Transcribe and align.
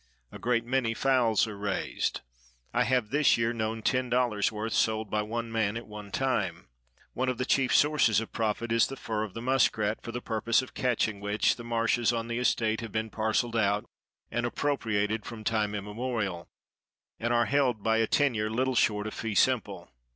A 0.31 0.39
great 0.39 0.65
many 0.65 0.95
fowls 0.95 1.45
are 1.45 1.55
raised; 1.55 2.21
I 2.73 2.85
have 2.85 3.11
this 3.11 3.37
year 3.37 3.53
known 3.53 3.83
ten 3.83 4.09
dollars 4.09 4.51
worth 4.51 4.73
sold 4.73 5.11
by 5.11 5.21
one 5.21 5.51
man 5.51 5.77
at 5.77 5.85
one 5.85 6.09
time. 6.09 6.69
One 7.13 7.29
of 7.29 7.37
the 7.37 7.45
chief 7.45 7.71
sources 7.75 8.19
of 8.19 8.31
profit 8.31 8.71
is 8.71 8.87
the 8.87 8.95
fur 8.95 9.21
of 9.23 9.35
the 9.35 9.43
muskrat; 9.43 10.01
for 10.01 10.11
the 10.11 10.19
purpose 10.19 10.63
of 10.63 10.73
catching 10.73 11.19
which 11.19 11.55
the 11.55 11.63
marshes 11.63 12.11
on 12.11 12.29
the 12.29 12.39
estate 12.39 12.81
have 12.81 12.91
been 12.91 13.11
parcelled 13.11 13.55
out 13.55 13.85
and 14.31 14.43
appropriated 14.47 15.23
from 15.23 15.43
time 15.43 15.75
immemorial, 15.75 16.49
and 17.19 17.31
are 17.31 17.45
held 17.45 17.83
by 17.83 17.97
a 17.97 18.07
tenure 18.07 18.49
little 18.49 18.73
short 18.73 19.05
of 19.05 19.13
fee 19.13 19.35
simple. 19.35 19.91